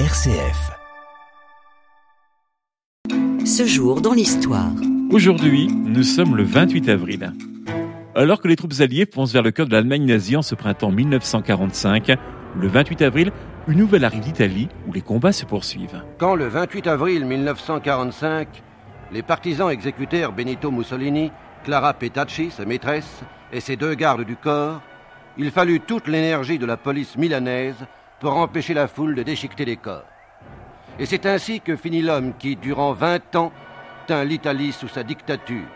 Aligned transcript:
RCF. 0.00 0.72
Ce 3.46 3.64
jour 3.64 4.00
dans 4.00 4.12
l'histoire. 4.12 4.72
Aujourd'hui, 5.12 5.68
nous 5.68 6.02
sommes 6.02 6.34
le 6.34 6.42
28 6.42 6.88
avril. 6.88 7.32
Alors 8.16 8.40
que 8.40 8.48
les 8.48 8.56
troupes 8.56 8.72
alliées 8.80 9.06
foncent 9.06 9.32
vers 9.32 9.44
le 9.44 9.52
cœur 9.52 9.68
de 9.68 9.72
l'Allemagne 9.72 10.04
nazie 10.04 10.34
en 10.34 10.42
ce 10.42 10.56
printemps 10.56 10.90
1945, 10.90 12.10
le 12.60 12.66
28 12.66 13.02
avril, 13.02 13.30
une 13.68 13.78
nouvelle 13.78 14.04
arrive 14.04 14.24
d'Italie 14.24 14.68
où 14.88 14.92
les 14.92 15.00
combats 15.00 15.30
se 15.30 15.44
poursuivent. 15.44 16.02
Quand 16.18 16.34
le 16.34 16.48
28 16.48 16.88
avril 16.88 17.24
1945, 17.24 18.48
les 19.12 19.22
partisans 19.22 19.70
exécutèrent 19.70 20.32
Benito 20.32 20.72
Mussolini, 20.72 21.30
Clara 21.62 21.94
Petacci, 21.94 22.50
sa 22.50 22.64
maîtresse, 22.64 23.20
et 23.52 23.60
ses 23.60 23.76
deux 23.76 23.94
gardes 23.94 24.24
du 24.24 24.34
corps, 24.34 24.82
il 25.38 25.52
fallut 25.52 25.78
toute 25.78 26.08
l'énergie 26.08 26.58
de 26.58 26.66
la 26.66 26.76
police 26.76 27.16
milanaise 27.16 27.76
pour 28.24 28.38
empêcher 28.38 28.72
la 28.72 28.88
foule 28.88 29.14
de 29.14 29.22
déchiqueter 29.22 29.66
les 29.66 29.76
corps. 29.76 30.06
Et 30.98 31.04
c'est 31.04 31.26
ainsi 31.26 31.60
que 31.60 31.76
finit 31.76 32.00
l'homme 32.00 32.32
qui, 32.38 32.56
durant 32.56 32.94
vingt 32.94 33.36
ans, 33.36 33.52
tint 34.06 34.24
l'Italie 34.24 34.72
sous 34.72 34.88
sa 34.88 35.02
dictature. 35.02 35.66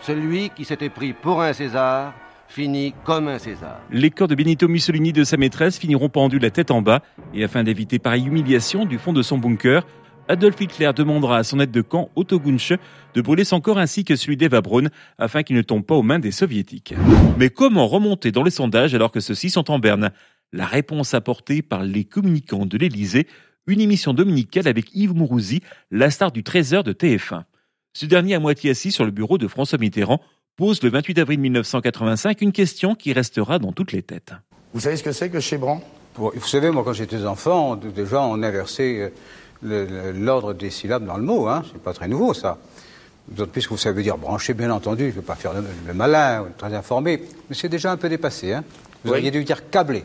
Celui 0.00 0.50
qui 0.50 0.64
s'était 0.64 0.90
pris 0.90 1.12
pour 1.12 1.42
un 1.42 1.52
César 1.52 2.14
finit 2.46 2.94
comme 3.02 3.26
un 3.26 3.40
César. 3.40 3.80
Les 3.90 4.10
corps 4.10 4.28
de 4.28 4.36
Benito 4.36 4.68
Mussolini 4.68 5.08
et 5.08 5.12
de 5.12 5.24
sa 5.24 5.36
maîtresse 5.36 5.76
finiront 5.76 6.08
pendus 6.08 6.38
la 6.38 6.50
tête 6.50 6.70
en 6.70 6.82
bas, 6.82 7.02
et 7.34 7.42
afin 7.42 7.64
d'éviter 7.64 7.98
pareille 7.98 8.28
humiliation 8.28 8.84
du 8.84 8.98
fond 8.98 9.12
de 9.12 9.22
son 9.22 9.38
bunker, 9.38 9.84
Adolf 10.28 10.60
Hitler 10.60 10.92
demandera 10.94 11.38
à 11.38 11.42
son 11.42 11.58
aide 11.58 11.72
de 11.72 11.82
camp 11.82 12.10
Otto 12.14 12.38
Gunsch 12.38 12.74
de 13.14 13.20
brûler 13.22 13.42
son 13.42 13.60
corps 13.60 13.78
ainsi 13.78 14.04
que 14.04 14.14
celui 14.14 14.36
d'Eva 14.36 14.60
Braun 14.60 14.88
afin 15.18 15.42
qu'il 15.42 15.56
ne 15.56 15.62
tombe 15.62 15.82
pas 15.84 15.96
aux 15.96 16.04
mains 16.04 16.20
des 16.20 16.30
soviétiques. 16.30 16.94
Mais 17.38 17.50
comment 17.50 17.88
remonter 17.88 18.30
dans 18.30 18.44
les 18.44 18.52
sondages 18.52 18.94
alors 18.94 19.10
que 19.10 19.18
ceux-ci 19.18 19.50
sont 19.50 19.68
en 19.68 19.80
berne? 19.80 20.12
La 20.52 20.66
réponse 20.66 21.14
apportée 21.14 21.62
par 21.62 21.82
les 21.82 22.04
communicants 22.04 22.66
de 22.66 22.76
l'Élysée, 22.76 23.26
une 23.66 23.80
émission 23.80 24.12
dominicale 24.12 24.68
avec 24.68 24.94
Yves 24.94 25.14
Mourouzi, 25.14 25.62
la 25.90 26.10
star 26.10 26.32
du 26.32 26.42
13h 26.42 26.82
de 26.82 26.92
TF1. 26.92 27.44
Ce 27.94 28.06
dernier, 28.06 28.34
à 28.34 28.40
moitié 28.40 28.70
assis 28.70 28.90
sur 28.90 29.04
le 29.04 29.10
bureau 29.10 29.38
de 29.38 29.46
François 29.46 29.78
Mitterrand, 29.78 30.20
pose 30.56 30.82
le 30.82 30.90
28 30.90 31.18
avril 31.18 31.40
1985 31.40 32.40
une 32.40 32.52
question 32.52 32.94
qui 32.94 33.12
restera 33.12 33.58
dans 33.58 33.72
toutes 33.72 33.92
les 33.92 34.02
têtes. 34.02 34.32
Vous 34.74 34.80
savez 34.80 34.96
ce 34.96 35.02
que 35.02 35.12
c'est 35.12 35.30
que 35.30 35.40
Chebran 35.40 35.82
Vous 36.16 36.46
savez, 36.46 36.70
moi, 36.70 36.82
quand 36.84 36.92
j'étais 36.92 37.24
enfant, 37.24 37.76
déjà, 37.76 38.22
on 38.22 38.42
inversait 38.42 39.12
euh, 39.64 40.12
l'ordre 40.14 40.54
des 40.54 40.70
syllabes 40.70 41.06
dans 41.06 41.16
le 41.16 41.22
mot. 41.22 41.46
Hein. 41.46 41.62
C'est 41.70 41.82
pas 41.82 41.92
très 41.92 42.08
nouveau, 42.08 42.34
ça. 42.34 42.58
D'autant 43.28 43.52
plus 43.52 43.66
que 43.66 43.76
ça 43.76 43.92
veut 43.92 44.02
dire 44.02 44.18
brancher, 44.18 44.52
bien 44.54 44.70
entendu. 44.70 45.04
Je 45.04 45.08
ne 45.08 45.14
veux 45.14 45.22
pas 45.22 45.36
faire 45.36 45.52
le, 45.54 45.94
malin, 45.94 46.46
très 46.58 46.74
informé. 46.74 47.22
Mais 47.48 47.54
c'est 47.54 47.68
déjà 47.68 47.92
un 47.92 47.96
peu 47.96 48.08
dépassé. 48.08 48.52
Hein. 48.52 48.64
Vous 49.04 49.12
auriez 49.12 49.30
dû 49.30 49.44
dire 49.44 49.70
câblé. 49.70 50.04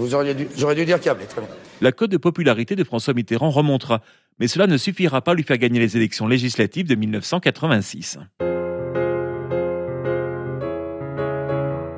Vous 0.00 0.08
dû, 0.34 0.46
très 0.48 1.40
bien. 1.40 1.50
La 1.82 1.92
cote 1.92 2.10
de 2.10 2.16
popularité 2.16 2.74
de 2.74 2.84
François 2.84 3.12
Mitterrand 3.12 3.50
remontera, 3.50 4.00
mais 4.38 4.48
cela 4.48 4.66
ne 4.66 4.78
suffira 4.78 5.20
pas 5.20 5.32
à 5.32 5.34
lui 5.34 5.42
faire 5.42 5.58
gagner 5.58 5.78
les 5.78 5.94
élections 5.98 6.26
législatives 6.26 6.88
de 6.88 6.94
1986. 6.94 8.18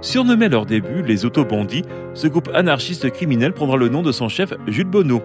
Surnommé 0.00 0.46
à 0.46 0.48
leur 0.48 0.66
début 0.66 1.02
les 1.02 1.24
autobondis, 1.24 1.82
ce 2.14 2.26
groupe 2.26 2.50
anarchiste 2.52 3.08
criminel 3.10 3.52
prendra 3.52 3.76
le 3.76 3.88
nom 3.88 4.02
de 4.02 4.10
son 4.10 4.28
chef 4.28 4.52
Jules 4.66 4.84
Bonneau. 4.84 5.22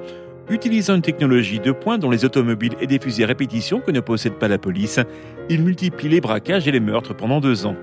Utilisant 0.52 0.96
une 0.96 1.02
technologie 1.02 1.60
de 1.60 1.72
pointe 1.72 2.02
dont 2.02 2.12
les 2.12 2.26
automobiles 2.26 2.76
et 2.80 2.86
des 2.86 3.00
fusils 3.00 3.24
à 3.24 3.28
répétition 3.28 3.82
que 3.82 3.90
ne 3.90 4.02
possède 4.02 4.34
pas 4.34 4.48
la 4.48 4.60
police, 4.60 5.00
il 5.50 5.64
multiplie 5.64 6.10
les 6.10 6.22
braquages 6.22 6.68
et 6.68 6.72
les 6.72 6.80
meurtres 6.80 7.16
pendant 7.16 7.42
deux 7.42 7.66
ans. 7.66 7.76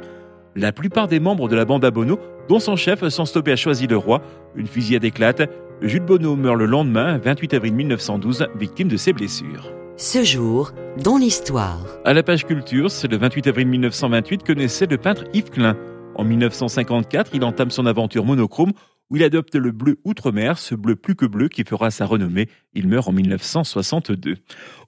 La 0.56 0.70
plupart 0.70 1.08
des 1.08 1.18
membres 1.18 1.48
de 1.48 1.56
la 1.56 1.64
bande 1.64 1.84
à 1.84 1.90
Bono, 1.90 2.20
dont 2.48 2.60
son 2.60 2.76
chef, 2.76 3.06
sans 3.08 3.24
stopper 3.24 3.50
à 3.50 3.56
Choisy-le-Roi, 3.56 4.22
une 4.54 4.68
fusillade 4.68 5.02
éclate. 5.02 5.50
Jules 5.82 6.04
Bonneau 6.04 6.36
meurt 6.36 6.56
le 6.56 6.66
lendemain, 6.66 7.18
28 7.18 7.54
avril 7.54 7.74
1912, 7.74 8.46
victime 8.54 8.86
de 8.86 8.96
ses 8.96 9.12
blessures. 9.12 9.72
Ce 9.96 10.22
jour 10.22 10.70
dans 11.02 11.16
l'histoire. 11.16 11.98
À 12.04 12.14
la 12.14 12.22
page 12.22 12.44
culture, 12.46 12.88
c'est 12.88 13.08
le 13.08 13.16
28 13.16 13.48
avril 13.48 13.66
1928 13.66 14.44
que 14.44 14.52
naissait 14.52 14.86
le 14.86 14.96
peintre 14.96 15.24
Yves 15.32 15.50
Klein. 15.50 15.76
En 16.14 16.22
1954, 16.22 17.32
il 17.34 17.42
entame 17.42 17.72
son 17.72 17.86
aventure 17.86 18.24
monochrome 18.24 18.72
où 19.10 19.16
il 19.16 19.24
adopte 19.24 19.54
le 19.56 19.72
bleu 19.72 19.98
outre-mer, 20.04 20.58
ce 20.58 20.74
bleu 20.74 20.96
plus 20.96 21.14
que 21.14 21.26
bleu 21.26 21.48
qui 21.48 21.64
fera 21.64 21.90
sa 21.90 22.06
renommée. 22.06 22.48
Il 22.74 22.88
meurt 22.88 23.08
en 23.08 23.12
1962. 23.12 24.36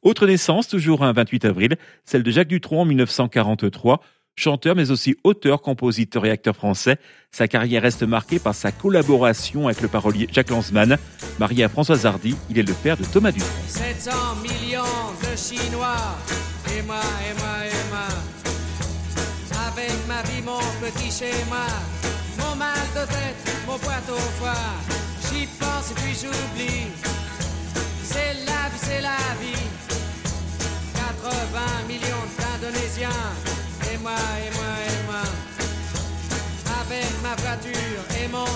Autre 0.02 0.26
naissance, 0.26 0.68
toujours 0.68 1.04
un 1.04 1.12
28 1.12 1.44
avril, 1.44 1.76
celle 2.04 2.22
de 2.22 2.30
Jacques 2.30 2.48
Dutronc 2.48 2.82
en 2.82 2.84
1943. 2.84 4.00
Chanteur 4.38 4.76
mais 4.76 4.90
aussi 4.90 5.16
auteur, 5.24 5.62
compositeur 5.62 6.26
et 6.26 6.30
acteur 6.30 6.54
français, 6.54 6.98
sa 7.30 7.48
carrière 7.48 7.82
reste 7.82 8.02
marquée 8.02 8.38
par 8.38 8.54
sa 8.54 8.70
collaboration 8.70 9.66
avec 9.66 9.80
le 9.80 9.88
parolier 9.88 10.28
Jacques 10.30 10.50
Lanzmann. 10.50 10.98
Marié 11.38 11.64
à 11.64 11.70
Françoise 11.70 12.04
Hardy, 12.04 12.36
il 12.50 12.58
est 12.58 12.62
le 12.62 12.74
père 12.74 12.98
de 12.98 13.04
Thomas 13.04 13.32
Dutronc. 13.32 13.48
700 13.66 14.10
millions 14.42 14.82
de 15.22 15.36
Chinois, 15.36 15.96
et 16.76 16.82
moi, 16.82 17.00
et 17.00 17.38
moi, 17.38 17.64
et 17.64 17.88
moi. 17.90 18.08
Avec 19.68 20.06
ma 20.06 20.22
vie, 20.22 20.42
mon 20.44 20.60
petit 20.80 21.24
mon 22.38 22.56
mal 22.56 22.74
de 22.94 23.06
tête, 23.06 23.56
mon 23.66 23.78
foie. 23.78 24.52
J'y 25.30 25.46
pense 25.58 25.92
et 25.92 25.94
puis. 25.94 27.05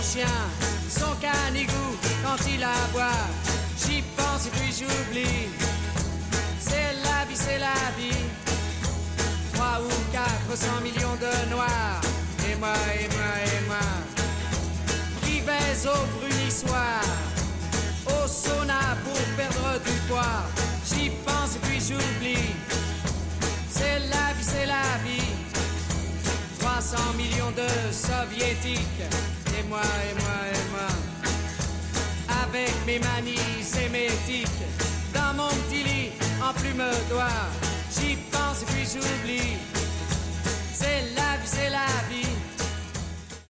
Mon 0.00 0.06
chien, 0.06 0.26
son 0.88 1.14
canigou 1.20 1.96
quand 2.22 2.36
il 2.48 2.62
aboie. 2.62 3.20
J'y 3.76 4.02
pense 4.16 4.46
et 4.46 4.50
puis 4.50 4.72
j'oublie. 4.72 5.48
C'est 6.58 6.92
la 7.04 7.24
vie, 7.26 7.36
c'est 7.36 7.58
la 7.58 7.80
vie. 7.98 8.24
Trois 9.52 9.80
ou 9.84 10.12
quatre 10.12 10.56
cents 10.56 10.80
millions 10.82 11.16
de 11.20 11.50
noirs. 11.50 12.00
Et 12.50 12.56
moi, 12.56 12.74
et 12.98 13.08
moi, 13.14 13.32
et 13.44 13.66
moi. 13.66 13.88
Qui 15.22 15.40
vais 15.40 15.88
au 15.88 16.18
brunissoir, 16.18 17.02
au 18.06 18.26
sauna 18.26 18.96
pour 19.04 19.20
perdre 19.36 19.80
du 19.84 19.92
poids. 20.08 20.44
J'y 20.88 21.10
pense 21.26 21.56
et 21.56 21.60
puis 21.66 21.80
j'oublie. 21.80 22.54
C'est 23.68 23.98
la 23.98 24.32
vie, 24.34 24.44
c'est 24.52 24.66
la 24.66 24.88
vie. 25.04 25.32
300 26.60 26.96
millions 27.16 27.50
de 27.50 27.68
soviétiques. 27.92 29.39
Et 29.70 29.72
moi, 29.72 29.82
et 29.82 30.14
moi, 30.14 30.38
et 30.52 30.70
moi. 30.72 30.88
Avec 32.42 32.72
mes 32.86 32.98
manies 32.98 33.62
sémétiques. 33.62 34.48
Dans 35.14 35.32
mon 35.34 35.48
petit 35.48 35.84
lit, 35.84 36.10
en 36.42 36.52
plume 36.54 36.82
d'oie. 37.08 37.28
J'y 37.94 38.16
pense 38.32 38.62
et 38.62 38.66
puis 38.66 38.84
j'oublie. 38.84 39.79